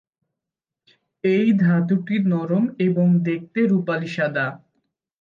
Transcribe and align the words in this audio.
এই 1.23 1.47
ধাতুটি 1.57 2.15
নরম 2.25 2.63
এবং 2.79 3.07
দেখতে 3.23 3.59
রুপালি 3.65 4.09
সাদা। 4.15 4.45